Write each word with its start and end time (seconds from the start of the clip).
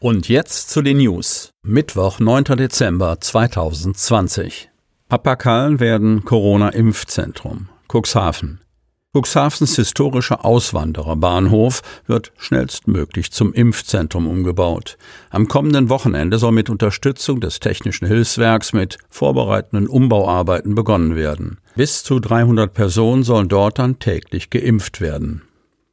Und 0.00 0.28
jetzt 0.28 0.70
zu 0.70 0.80
den 0.80 0.98
News. 0.98 1.50
Mittwoch, 1.64 2.20
9. 2.20 2.44
Dezember 2.56 3.20
2020. 3.20 4.70
Papakallen 5.08 5.80
werden 5.80 6.24
Corona-Impfzentrum. 6.24 7.68
Cuxhaven. 7.92 8.60
Cuxhavens 9.12 9.74
historischer 9.74 10.44
Auswandererbahnhof 10.44 11.82
wird 12.06 12.30
schnellstmöglich 12.36 13.32
zum 13.32 13.52
Impfzentrum 13.52 14.28
umgebaut. 14.28 14.98
Am 15.30 15.48
kommenden 15.48 15.88
Wochenende 15.88 16.38
soll 16.38 16.52
mit 16.52 16.70
Unterstützung 16.70 17.40
des 17.40 17.58
Technischen 17.58 18.06
Hilfswerks 18.06 18.72
mit 18.72 18.98
vorbereitenden 19.08 19.88
Umbauarbeiten 19.88 20.76
begonnen 20.76 21.16
werden. 21.16 21.58
Bis 21.74 22.04
zu 22.04 22.20
300 22.20 22.72
Personen 22.72 23.24
sollen 23.24 23.48
dort 23.48 23.80
dann 23.80 23.98
täglich 23.98 24.50
geimpft 24.50 25.00
werden. 25.00 25.42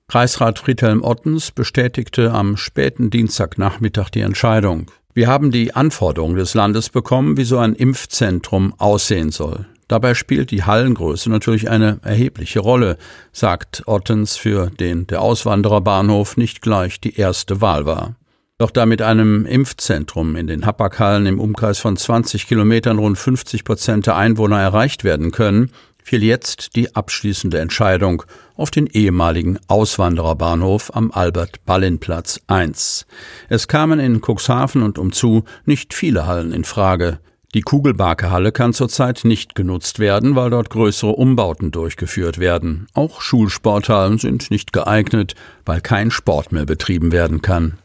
Kreisrat 0.07 0.59
Friedhelm 0.59 1.01
Ottens 1.01 1.51
bestätigte 1.51 2.31
am 2.31 2.57
späten 2.57 3.09
Dienstagnachmittag 3.09 4.09
die 4.11 4.21
Entscheidung. 4.21 4.91
Wir 5.15 5.27
haben 5.27 5.49
die 5.49 5.73
Anforderung 5.73 6.35
des 6.35 6.53
Landes 6.53 6.89
bekommen, 6.89 7.37
wie 7.37 7.43
so 7.43 7.57
ein 7.57 7.73
Impfzentrum 7.73 8.73
aussehen 8.77 9.31
soll. 9.31 9.65
Dabei 9.87 10.13
spielt 10.13 10.51
die 10.51 10.63
Hallengröße 10.63 11.29
natürlich 11.29 11.69
eine 11.69 11.99
erhebliche 12.03 12.59
Rolle, 12.59 12.97
sagt 13.31 13.83
Ottens, 13.87 14.37
für 14.37 14.69
den 14.69 15.07
der 15.07 15.21
Auswandererbahnhof 15.21 16.37
nicht 16.37 16.61
gleich 16.61 17.01
die 17.01 17.17
erste 17.17 17.61
Wahl 17.61 17.85
war. 17.85 18.15
Doch 18.57 18.71
da 18.71 18.85
mit 18.85 19.01
einem 19.01 19.45
Impfzentrum 19.45 20.35
in 20.35 20.47
den 20.47 20.65
Hapakhallen 20.65 21.25
im 21.25 21.39
Umkreis 21.39 21.79
von 21.79 21.97
20 21.97 22.47
Kilometern 22.47 22.99
rund 22.99 23.17
50 23.17 23.63
Prozent 23.63 24.05
der 24.05 24.15
Einwohner 24.15 24.61
erreicht 24.61 25.03
werden 25.03 25.31
können, 25.31 25.71
fiel 26.05 26.23
jetzt 26.23 26.75
die 26.75 26.95
abschließende 26.95 27.59
Entscheidung 27.59 28.23
auf 28.55 28.69
den 28.69 28.85
ehemaligen 28.85 29.57
Auswandererbahnhof 29.67 30.95
am 30.95 31.11
Albert-Ballin-Platz 31.11 32.41
1. 32.45 33.07
Es 33.49 33.67
kamen 33.67 33.99
in 33.99 34.21
Cuxhaven 34.21 34.83
und 34.83 34.99
umzu 34.99 35.45
nicht 35.65 35.95
viele 35.95 36.27
Hallen 36.27 36.53
in 36.53 36.63
Frage. 36.63 37.19
Die 37.55 37.61
Kugelbarke-Halle 37.61 38.51
kann 38.51 38.73
zurzeit 38.73 39.21
nicht 39.23 39.55
genutzt 39.55 39.97
werden, 39.97 40.35
weil 40.35 40.51
dort 40.51 40.69
größere 40.69 41.11
Umbauten 41.11 41.71
durchgeführt 41.71 42.37
werden. 42.37 42.85
Auch 42.93 43.21
Schulsporthallen 43.21 44.19
sind 44.19 44.51
nicht 44.51 44.73
geeignet, 44.73 45.33
weil 45.65 45.81
kein 45.81 46.11
Sport 46.11 46.51
mehr 46.51 46.65
betrieben 46.65 47.11
werden 47.11 47.41
kann. 47.41 47.79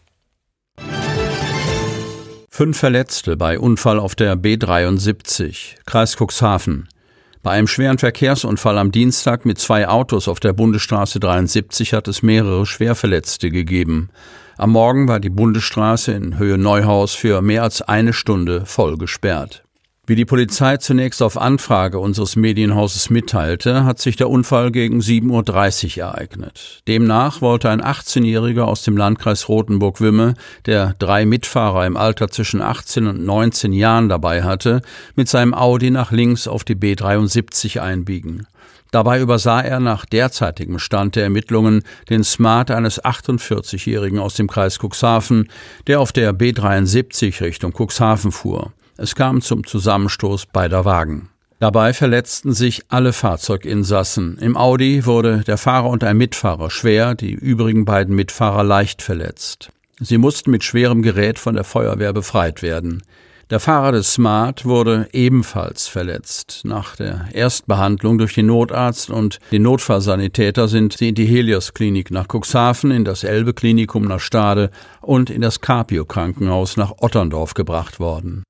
Fünf 2.51 2.77
Verletzte 2.77 3.39
bei 3.39 3.59
Unfall 3.59 3.99
auf 3.99 4.15
der 4.15 4.37
B73, 4.37 5.77
Kreis 5.87 6.17
Cuxhaven. 6.17 6.89
Bei 7.43 7.53
einem 7.53 7.69
schweren 7.69 7.97
Verkehrsunfall 7.97 8.77
am 8.77 8.93
Dienstag 8.93 9.47
mit 9.47 9.59
zwei 9.59 9.89
Autos 9.89 10.29
auf 10.29 10.41
der 10.41 10.53
Bundesstraße 10.53 11.21
73 11.21 11.95
hat 11.95 12.07
es 12.07 12.23
mehrere 12.23 12.67
Schwerverletzte 12.67 13.51
gegeben. 13.51 14.11
Am 14.59 14.73
Morgen 14.73 15.09
war 15.09 15.21
die 15.21 15.31
Bundesstraße 15.31 16.13
in 16.13 16.39
Höhe 16.39 16.59
Neuhaus 16.59 17.15
für 17.15 17.41
mehr 17.41 17.63
als 17.63 17.81
eine 17.81 18.13
Stunde 18.13 18.67
voll 18.67 18.99
gesperrt. 18.99 19.65
Wie 20.11 20.17
die 20.17 20.25
Polizei 20.25 20.77
zunächst 20.79 21.23
auf 21.23 21.41
Anfrage 21.41 22.01
unseres 22.01 22.35
Medienhauses 22.35 23.11
mitteilte, 23.11 23.85
hat 23.85 24.01
sich 24.01 24.17
der 24.17 24.29
Unfall 24.29 24.73
gegen 24.73 24.99
7.30 24.99 25.99
Uhr 25.99 26.07
ereignet. 26.07 26.83
Demnach 26.89 27.41
wollte 27.43 27.71
ein 27.71 27.81
18-Jähriger 27.81 28.63
aus 28.63 28.83
dem 28.83 28.97
Landkreis 28.97 29.49
Rothenburg-Wimme, 29.49 30.35
der 30.67 30.97
drei 30.99 31.25
Mitfahrer 31.27 31.87
im 31.87 31.97
Alter 31.97 32.27
zwischen 32.29 32.61
18 32.61 33.07
und 33.07 33.25
19 33.25 33.73
Jahren 33.73 34.09
dabei 34.09 34.43
hatte, 34.43 34.83
mit 35.15 35.29
seinem 35.29 35.55
Audi 35.55 35.93
nach 35.93 36.11
links 36.11 36.49
auf 36.49 36.65
die 36.65 36.75
B73 36.75 37.79
einbiegen. 37.79 38.49
Dabei 38.91 39.21
übersah 39.21 39.61
er 39.61 39.79
nach 39.79 40.07
derzeitigem 40.07 40.81
Stand 40.81 41.15
der 41.15 41.23
Ermittlungen 41.23 41.85
den 42.09 42.25
Smart 42.25 42.73
eines 42.73 43.01
48-Jährigen 43.01 44.19
aus 44.19 44.35
dem 44.35 44.49
Kreis 44.49 44.81
Cuxhaven, 44.81 45.47
der 45.87 46.01
auf 46.01 46.11
der 46.11 46.35
B73 46.35 47.41
Richtung 47.43 47.73
Cuxhaven 47.73 48.33
fuhr. 48.33 48.73
Es 49.03 49.15
kam 49.15 49.41
zum 49.41 49.67
Zusammenstoß 49.67 50.45
beider 50.53 50.85
Wagen. 50.85 51.31
Dabei 51.59 51.95
verletzten 51.95 52.53
sich 52.53 52.83
alle 52.91 53.15
Fahrzeuginsassen. 53.15 54.37
Im 54.37 54.59
Audi 54.59 55.07
wurde 55.07 55.39
der 55.39 55.57
Fahrer 55.57 55.89
und 55.89 56.05
ein 56.05 56.19
Mitfahrer 56.19 56.69
schwer, 56.69 57.15
die 57.15 57.33
übrigen 57.33 57.87
beiden 57.87 58.15
Mitfahrer 58.15 58.63
leicht 58.63 59.01
verletzt. 59.01 59.71
Sie 60.01 60.19
mussten 60.19 60.51
mit 60.51 60.65
schwerem 60.65 61.01
Gerät 61.01 61.39
von 61.39 61.55
der 61.55 61.65
Feuerwehr 61.65 62.13
befreit 62.13 62.61
werden. 62.61 63.03
Der 63.49 63.59
Fahrer 63.59 63.93
des 63.93 64.13
Smart 64.13 64.67
wurde 64.67 65.09
ebenfalls 65.15 65.89
verletzt. 65.89 66.61
Nach 66.65 66.95
der 66.95 67.29
Erstbehandlung 67.33 68.19
durch 68.19 68.35
den 68.35 68.47
Notarzt 68.47 69.09
und 69.09 69.39
den 69.51 69.63
Notfallsanitäter 69.63 70.69
sind 70.69 70.99
sie 70.99 71.09
in 71.09 71.15
die 71.15 71.25
Helios-Klinik 71.25 72.11
nach 72.11 72.27
Cuxhaven, 72.29 72.91
in 72.91 73.07
das 73.07 73.25
Elbe-Klinikum 73.25 74.05
nach 74.05 74.21
Stade 74.21 74.71
und 75.01 75.31
in 75.31 75.41
das 75.41 75.63
Capio-Krankenhaus 75.63 76.77
nach 76.77 76.93
Otterndorf 77.01 77.55
gebracht 77.55 77.99
worden. 77.99 78.45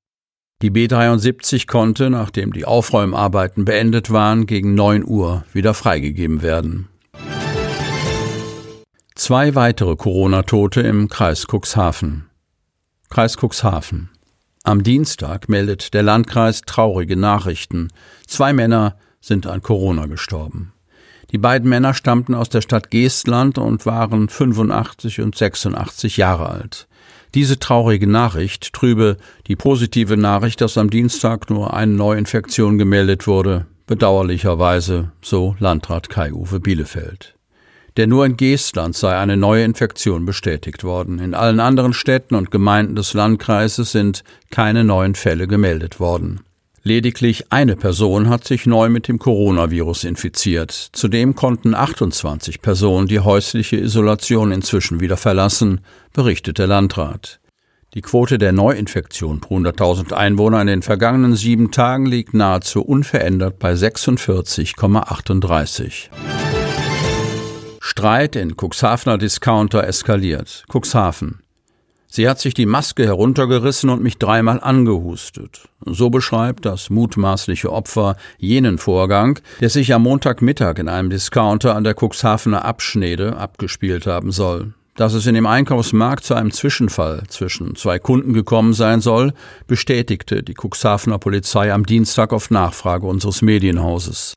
Die 0.63 0.71
B73 0.71 1.67
konnte, 1.67 2.11
nachdem 2.11 2.53
die 2.53 2.67
Aufräumarbeiten 2.67 3.65
beendet 3.65 4.11
waren, 4.11 4.45
gegen 4.45 4.75
9 4.75 5.07
Uhr 5.07 5.45
wieder 5.55 5.73
freigegeben 5.73 6.43
werden. 6.43 6.89
Zwei 9.15 9.55
weitere 9.55 9.97
Corona-Tote 9.97 10.83
im 10.83 11.09
Kreis 11.09 11.47
Cuxhaven. 11.47 12.27
Kreis 13.09 13.37
Cuxhaven. 13.39 14.11
Am 14.63 14.83
Dienstag 14.83 15.49
meldet 15.49 15.95
der 15.95 16.03
Landkreis 16.03 16.61
traurige 16.63 17.17
Nachrichten. 17.17 17.89
Zwei 18.27 18.53
Männer 18.53 18.97
sind 19.21 19.47
an 19.47 19.63
Corona 19.63 20.07
gestorben. 20.07 20.73
Die 21.33 21.39
beiden 21.39 21.69
Männer 21.71 21.95
stammten 21.95 22.35
aus 22.35 22.51
der 22.51 22.61
Stadt 22.61 22.91
Geestland 22.91 23.57
und 23.57 23.87
waren 23.87 24.29
85 24.29 25.21
und 25.23 25.37
86 25.37 26.19
Jahre 26.19 26.51
alt. 26.51 26.89
Diese 27.35 27.59
traurige 27.61 28.09
Nachricht 28.09 28.73
trübe 28.73 29.17
die 29.47 29.57
positive 29.57 30.17
Nachricht, 30.17 30.61
dass 30.61 30.77
am 30.77 30.91
Dienstag 30.91 31.49
nur 31.49 31.73
eine 31.75 31.93
Neuinfektion 31.93 32.77
gemeldet 32.77 33.27
wurde, 33.29 33.67
bedauerlicherweise, 33.87 35.13
so 35.23 35.55
Landrat 35.61 36.09
Kai-Uwe 36.09 36.59
Bielefeld. 36.59 37.35
Denn 37.97 38.09
nur 38.09 38.27
in 38.27 38.37
Geestland 38.37 38.97
sei 38.97 39.17
eine 39.17 39.37
neue 39.37 39.65
Infektion 39.65 40.27
bestätigt 40.27 40.85
worden. 40.85 41.19
In 41.19 41.35
allen 41.35 41.61
anderen 41.61 41.93
Städten 41.93 42.35
und 42.35 42.51
Gemeinden 42.51 42.97
des 42.97 43.15
Landkreises 43.15 43.93
sind 43.93 44.25
keine 44.51 44.85
neuen 44.85 45.15
Fälle 45.15 45.47
gemeldet 45.47 46.01
worden. 46.01 46.41
Lediglich 46.83 47.53
eine 47.53 47.77
Person 47.77 48.31
hat 48.31 48.45
sich 48.45 48.65
neu 48.65 48.89
mit 48.89 49.07
dem 49.07 49.19
Coronavirus 49.19 50.05
infiziert. 50.05 50.73
Zudem 50.93 51.35
konnten 51.35 51.75
28 51.75 52.63
Personen 52.63 53.07
die 53.07 53.21
häusliche 53.21 53.77
Isolation 53.77 54.51
inzwischen 54.51 55.01
wieder 55.01 55.19
verlassen, 55.19 55.83
berichtet 56.15 56.59
der 56.59 56.69
Landrat. 56.69 57.39
Die 57.93 58.01
Quote 58.01 58.39
der 58.39 58.53
Neuinfektion 58.53 59.41
pro 59.41 59.59
100.000 59.59 60.13
Einwohner 60.13 60.63
in 60.63 60.69
den 60.69 60.83
vergangenen 60.83 61.37
sieben 61.37 61.71
Tagen 61.71 62.07
liegt 62.07 62.33
nahezu 62.33 62.81
unverändert 62.83 63.59
bei 63.59 63.75
46,38. 63.75 66.09
Streit 67.81 68.37
in 68.37 68.57
Cuxhavener 68.57 69.19
Discounter 69.19 69.87
eskaliert. 69.87 70.65
Cuxhaven. 70.73 71.41
Sie 72.13 72.29
hat 72.29 72.41
sich 72.41 72.55
die 72.55 72.67
Maske 72.67 73.05
heruntergerissen 73.05 73.89
und 73.89 74.03
mich 74.03 74.19
dreimal 74.19 74.61
angehustet. 74.61 75.69
So 75.87 76.11
beschreibt 76.11 76.67
das 76.67 76.91
mutmaßliche 76.91 77.73
Opfer 77.73 78.17
jenen 78.37 78.79
Vorgang, 78.79 79.39
der 79.61 79.71
sich 79.71 79.95
am 79.95 80.03
Montagmittag 80.03 80.79
in 80.79 80.89
einem 80.89 81.09
Discounter 81.09 81.77
an 81.77 81.85
der 81.85 81.95
Cuxhavener 81.95 82.65
Abschnede 82.65 83.37
abgespielt 83.37 84.09
haben 84.09 84.33
soll. 84.33 84.75
Dass 84.97 85.15
es 85.15 85.27
in 85.27 85.37
dem 85.37 85.47
Einkaufsmarkt 85.47 86.25
zu 86.25 86.35
einem 86.35 86.51
Zwischenfall 86.51 87.23
zwischen 87.29 87.77
zwei 87.77 88.01
Kunden 88.01 88.33
gekommen 88.33 88.75
sein 88.75 89.01
soll, 89.01 89.33
bestätigte 89.69 90.43
die 90.43 90.55
Cuxhavener 90.61 91.19
Polizei 91.19 91.73
am 91.73 91.87
Dienstag 91.87 92.33
auf 92.33 92.51
Nachfrage 92.51 93.07
unseres 93.07 93.41
Medienhauses. 93.41 94.35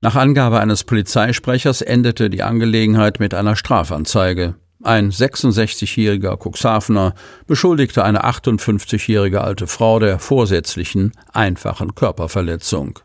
Nach 0.00 0.14
Angabe 0.14 0.60
eines 0.60 0.84
Polizeisprechers 0.84 1.82
endete 1.82 2.30
die 2.30 2.44
Angelegenheit 2.44 3.18
mit 3.18 3.34
einer 3.34 3.56
Strafanzeige. 3.56 4.54
Ein 4.82 5.10
66-jähriger 5.10 6.38
Cuxhavener 6.38 7.14
beschuldigte 7.46 8.02
eine 8.02 8.24
58-jährige 8.24 9.42
alte 9.42 9.66
Frau 9.66 9.98
der 9.98 10.18
vorsätzlichen, 10.18 11.12
einfachen 11.32 11.94
Körperverletzung. 11.94 12.98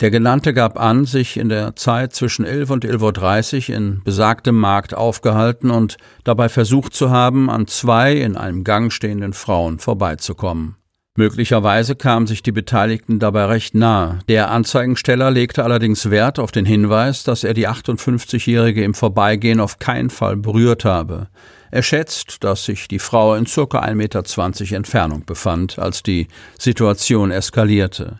Der 0.00 0.10
Genannte 0.10 0.52
gab 0.52 0.78
an, 0.78 1.06
sich 1.06 1.38
in 1.38 1.48
der 1.48 1.76
Zeit 1.76 2.14
zwischen 2.14 2.44
11 2.44 2.70
und 2.70 2.84
11.30 2.84 3.70
Uhr 3.70 3.76
in 3.76 4.02
besagtem 4.04 4.58
Markt 4.58 4.92
aufgehalten 4.92 5.70
und 5.70 5.96
dabei 6.24 6.50
versucht 6.50 6.94
zu 6.94 7.10
haben, 7.10 7.48
an 7.48 7.66
zwei 7.66 8.12
in 8.12 8.36
einem 8.36 8.64
Gang 8.64 8.92
stehenden 8.92 9.32
Frauen 9.32 9.78
vorbeizukommen. 9.78 10.76
Möglicherweise 11.16 11.94
kamen 11.94 12.26
sich 12.26 12.42
die 12.42 12.50
Beteiligten 12.50 13.20
dabei 13.20 13.44
recht 13.44 13.76
nahe. 13.76 14.18
Der 14.28 14.50
Anzeigensteller 14.50 15.30
legte 15.30 15.62
allerdings 15.62 16.10
Wert 16.10 16.40
auf 16.40 16.50
den 16.50 16.64
Hinweis, 16.64 17.22
dass 17.22 17.44
er 17.44 17.54
die 17.54 17.68
58-Jährige 17.68 18.82
im 18.82 18.94
Vorbeigehen 18.94 19.60
auf 19.60 19.78
keinen 19.78 20.10
Fall 20.10 20.36
berührt 20.36 20.84
habe. 20.84 21.28
Er 21.70 21.82
schätzt, 21.84 22.42
dass 22.42 22.64
sich 22.64 22.88
die 22.88 22.98
Frau 22.98 23.36
in 23.36 23.46
circa 23.46 23.80
1,20 23.80 23.94
Meter 23.94 24.76
Entfernung 24.76 25.24
befand, 25.24 25.78
als 25.78 26.02
die 26.02 26.26
Situation 26.58 27.30
eskalierte. 27.30 28.16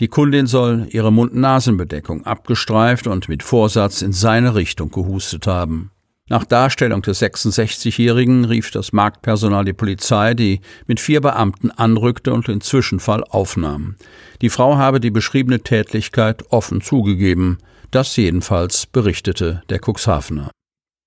Die 0.00 0.08
Kundin 0.08 0.48
soll 0.48 0.88
ihre 0.90 1.12
Mund-Nasen-Bedeckung 1.12 2.26
abgestreift 2.26 3.06
und 3.06 3.28
mit 3.28 3.44
Vorsatz 3.44 4.02
in 4.02 4.12
seine 4.12 4.56
Richtung 4.56 4.90
gehustet 4.90 5.46
haben. 5.46 5.91
Nach 6.32 6.46
Darstellung 6.46 7.02
des 7.02 7.20
66-Jährigen 7.20 8.46
rief 8.46 8.70
das 8.70 8.94
Marktpersonal 8.94 9.66
die 9.66 9.74
Polizei, 9.74 10.32
die 10.32 10.62
mit 10.86 10.98
vier 10.98 11.20
Beamten 11.20 11.70
anrückte 11.70 12.32
und 12.32 12.48
den 12.48 12.62
Zwischenfall 12.62 13.22
aufnahm. 13.22 13.96
Die 14.40 14.48
Frau 14.48 14.78
habe 14.78 14.98
die 14.98 15.10
beschriebene 15.10 15.60
Tätlichkeit 15.60 16.42
offen 16.48 16.80
zugegeben. 16.80 17.58
Das 17.90 18.16
jedenfalls 18.16 18.86
berichtete 18.86 19.62
der 19.68 19.78
Cuxhavener. 19.84 20.50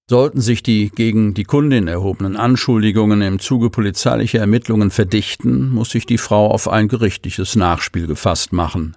Sollten 0.08 0.42
sich 0.42 0.62
die 0.62 0.92
gegen 0.92 1.34
die 1.34 1.46
Kundin 1.46 1.88
erhobenen 1.88 2.38
Anschuldigungen 2.38 3.24
im 3.24 3.40
Zuge 3.40 3.72
polizeilicher 3.72 4.38
Ermittlungen 4.38 4.92
verdichten, 4.92 5.72
muss 5.72 5.90
sich 5.90 6.06
die 6.06 6.20
Frau 6.20 6.52
auf 6.52 6.68
ein 6.68 6.88
gerichtliches 6.88 7.56
Nachspiel 7.56 8.06
gefasst 8.06 8.54
machen. 8.54 8.96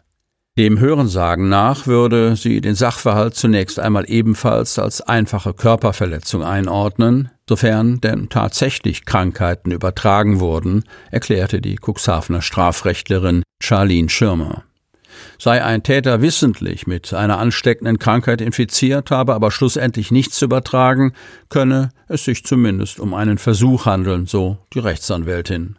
Dem 0.59 0.81
Hörensagen 0.81 1.49
nach 1.49 1.87
würde 1.87 2.35
sie 2.35 2.61
den 2.61 2.75
Sachverhalt 2.75 3.37
zunächst 3.37 3.79
einmal 3.79 4.11
ebenfalls 4.11 4.81
als 4.81 5.01
einfache 5.01 5.55
Körperverletzung 5.55 6.43
einordnen, 6.43 7.31
sofern 7.49 8.01
denn 8.01 8.29
tatsächlich 8.29 9.05
Krankheiten 9.05 9.71
übertragen 9.71 10.41
wurden, 10.41 10.83
erklärte 11.13 11.61
die 11.61 11.79
Cuxhavener 11.81 12.43
Strafrechtlerin 12.43 13.45
Charlene 13.63 14.09
Schirmer. 14.09 14.65
Sei 15.39 15.63
ein 15.63 15.85
Täter 15.85 16.23
wissentlich 16.23 16.89
mit 16.89 17.15
einer 17.15 17.39
ansteckenden 17.39 18.01
Krankheit 18.01 18.41
infiziert, 18.41 19.13
habe 19.13 19.35
aber 19.35 19.53
schlussendlich 19.53 20.11
nichts 20.11 20.43
übertragen, 20.43 21.13
könne 21.51 21.91
es 22.09 22.25
sich 22.25 22.43
zumindest 22.43 22.99
um 22.99 23.15
einen 23.15 23.39
Versuch 23.39 23.87
handeln, 23.87 24.27
so 24.27 24.59
die 24.75 24.81
Rechtsanwältin. 24.81 25.77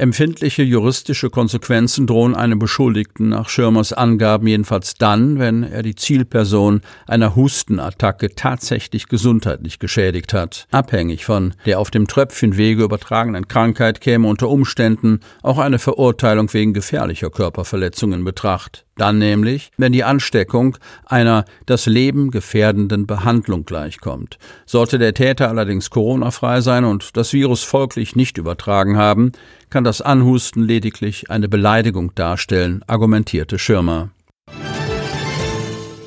Empfindliche 0.00 0.62
juristische 0.62 1.28
Konsequenzen 1.28 2.06
drohen 2.06 2.34
einem 2.34 2.58
Beschuldigten 2.58 3.28
nach 3.28 3.50
Schirmers 3.50 3.92
Angaben 3.92 4.46
jedenfalls 4.46 4.94
dann, 4.94 5.38
wenn 5.38 5.62
er 5.62 5.82
die 5.82 5.94
Zielperson 5.94 6.80
einer 7.06 7.36
Hustenattacke 7.36 8.34
tatsächlich 8.34 9.08
gesundheitlich 9.08 9.78
geschädigt 9.78 10.32
hat. 10.32 10.66
Abhängig 10.70 11.26
von 11.26 11.52
der 11.66 11.78
auf 11.78 11.90
dem 11.90 12.06
Tröpfchenwege 12.06 12.82
übertragenen 12.82 13.46
Krankheit 13.46 14.00
käme 14.00 14.26
unter 14.26 14.48
Umständen 14.48 15.20
auch 15.42 15.58
eine 15.58 15.78
Verurteilung 15.78 16.50
wegen 16.54 16.72
gefährlicher 16.72 17.28
Körperverletzung 17.28 18.14
in 18.14 18.24
Betracht. 18.24 18.86
Dann 18.96 19.18
nämlich, 19.18 19.70
wenn 19.78 19.92
die 19.92 20.04
Ansteckung 20.04 20.76
einer 21.06 21.46
das 21.64 21.86
Leben 21.86 22.30
gefährdenden 22.30 23.06
Behandlung 23.06 23.64
gleichkommt. 23.64 24.38
Sollte 24.66 24.98
der 24.98 25.14
Täter 25.14 25.48
allerdings 25.48 25.88
Corona-frei 25.88 26.60
sein 26.60 26.84
und 26.84 27.16
das 27.16 27.32
Virus 27.32 27.62
folglich 27.62 28.14
nicht 28.14 28.36
übertragen 28.36 28.98
haben, 28.98 29.32
kann 29.70 29.84
das 29.84 30.02
Anhusten 30.02 30.62
lediglich 30.64 31.30
eine 31.30 31.48
Beleidigung 31.48 32.14
darstellen, 32.14 32.82
argumentierte 32.86 33.58
Schirmer. 33.58 34.10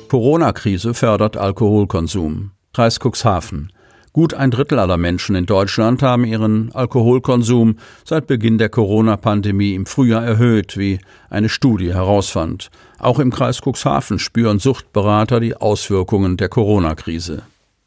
Corona-Krise 0.08 0.94
fördert 0.94 1.36
Alkoholkonsum. 1.36 2.52
Kreis 2.72 3.00
Cuxhaven. 3.00 3.72
Gut 4.12 4.32
ein 4.32 4.52
Drittel 4.52 4.78
aller 4.78 4.96
Menschen 4.96 5.34
in 5.34 5.44
Deutschland 5.44 6.00
haben 6.00 6.24
ihren 6.24 6.72
Alkoholkonsum 6.72 7.78
seit 8.04 8.28
Beginn 8.28 8.58
der 8.58 8.68
Corona-Pandemie 8.68 9.74
im 9.74 9.86
Frühjahr 9.86 10.24
erhöht, 10.24 10.78
wie 10.78 11.00
eine 11.30 11.48
Studie 11.48 11.92
herausfand. 11.92 12.70
Auch 13.00 13.18
im 13.18 13.32
Kreis 13.32 13.60
Cuxhaven 13.60 14.20
spüren 14.20 14.60
Suchtberater 14.60 15.40
die 15.40 15.56
Auswirkungen 15.56 16.36
der 16.36 16.48
Corona-Krise. 16.48 17.42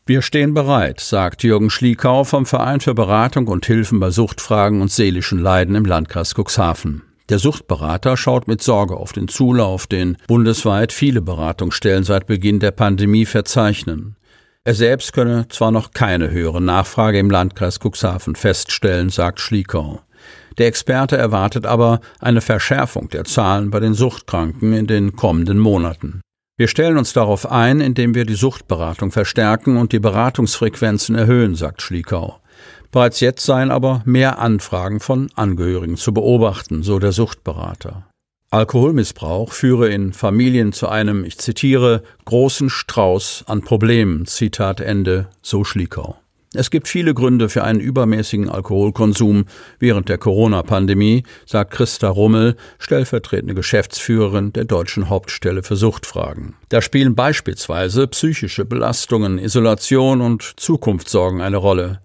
Wir 0.08 0.22
stehen 0.22 0.54
bereit, 0.54 1.02
sagt 1.02 1.44
Jürgen 1.44 1.70
Schliekau 1.70 2.24
vom 2.24 2.46
Verein 2.46 2.80
für 2.80 2.94
Beratung 2.94 3.48
und 3.48 3.66
Hilfen 3.66 4.00
bei 4.00 4.10
Suchtfragen 4.10 4.80
und 4.80 4.90
seelischen 4.90 5.38
Leiden 5.38 5.76
im 5.76 5.84
Landkreis 5.84 6.34
Cuxhaven. 6.34 7.02
Der 7.28 7.40
Suchtberater 7.40 8.16
schaut 8.16 8.48
mit 8.48 8.64
Sorge 8.64 8.96
auf 8.96 9.12
den 9.12 9.28
Zulauf, 9.28 9.86
den 9.86 10.16
bundesweit 10.28 10.94
viele 10.94 11.22
Beratungsstellen 11.22 12.06
seit 12.06 12.26
Beginn 12.26 12.62
der 12.62 12.72
Pandemie 12.72 13.26
verzeichnen. 13.26 14.16
Er 14.64 14.76
selbst 14.76 15.12
könne 15.12 15.50
zwar 15.50 15.72
noch 15.72 15.92
keine 15.92 16.32
höhere 16.32 16.62
Nachfrage 16.62 17.20
im 17.20 17.30
Landkreis 17.30 17.78
Cuxhaven 17.82 18.38
feststellen, 18.38 19.10
sagt 19.10 19.42
Schliekau. 19.42 20.00
Der 20.58 20.68
Experte 20.68 21.18
erwartet 21.18 21.66
aber 21.66 22.00
eine 22.22 22.40
Verschärfung 22.40 23.10
der 23.10 23.26
Zahlen 23.26 23.72
bei 23.72 23.82
den 23.82 23.94
Suchtkranken 23.94 24.72
in 24.72 24.88
den 24.88 25.18
kommenden 25.18 25.60
Monaten. 25.60 26.22
Wir 26.60 26.68
stellen 26.68 26.98
uns 26.98 27.14
darauf 27.14 27.52
ein, 27.52 27.82
indem 27.82 28.16
wir 28.16 28.26
die 28.26 28.34
Suchtberatung 28.34 29.12
verstärken 29.12 29.78
und 29.78 29.92
die 29.92 30.00
Beratungsfrequenzen 30.00 31.16
erhöhen, 31.16 31.54
sagt 31.54 31.84
Schliekau. 31.84 32.40
Bereits 32.92 33.20
jetzt 33.20 33.46
seien 33.46 33.70
aber 33.70 34.02
mehr 34.06 34.40
Anfragen 34.40 35.00
von 35.00 35.30
Angehörigen 35.36 35.98
zu 35.98 36.16
beobachten, 36.16 36.82
so 36.82 36.98
der 36.98 37.12
Suchtberater. 37.12 38.08
Alkoholmissbrauch 38.50 39.52
führe 39.52 39.90
in 39.90 40.14
Familien 40.14 40.74
zu 40.74 40.88
einem, 40.88 41.26
ich 41.26 41.38
zitiere, 41.38 42.02
großen 42.26 42.72
Strauß 42.72 43.44
an 43.46 43.62
Problemen, 43.62 44.26
Zitat 44.26 44.80
Ende, 44.80 45.28
so 45.44 45.64
Schliekau. 45.64 46.16
Es 46.54 46.72
gibt 46.72 46.88
viele 46.88 47.14
Gründe 47.14 47.50
für 47.50 47.64
einen 47.64 47.82
übermäßigen 47.82 48.50
Alkoholkonsum 48.50 49.46
während 49.80 50.08
der 50.08 50.18
Corona-Pandemie, 50.18 51.24
sagt 51.46 51.72
Christa 51.72 52.08
Rummel, 52.08 52.56
stellvertretende 52.80 53.54
Geschäftsführerin 53.54 54.54
der 54.54 54.64
deutschen 54.64 55.10
Hauptstelle 55.10 55.62
für 55.62 55.76
Suchtfragen. 55.76 56.56
Da 56.70 56.82
spielen 56.82 57.16
beispielsweise 57.16 58.08
psychische 58.08 58.64
Belastungen, 58.64 59.40
Isolation 59.40 60.22
und 60.22 60.54
Zukunftssorgen 60.58 61.42
eine 61.42 61.58
Rolle. 61.58 62.00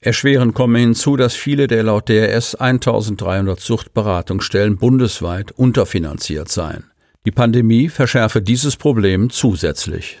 Erschwerend 0.00 0.54
komme 0.54 0.78
hinzu, 0.78 1.16
dass 1.16 1.34
viele 1.34 1.66
der 1.66 1.82
laut 1.82 2.10
DRS 2.10 2.54
1300 2.54 3.58
Suchtberatungsstellen 3.58 4.76
bundesweit 4.76 5.52
unterfinanziert 5.52 6.50
seien. 6.50 6.84
Die 7.24 7.32
Pandemie 7.32 7.88
verschärfe 7.88 8.42
dieses 8.42 8.76
Problem 8.76 9.30
zusätzlich. 9.30 10.20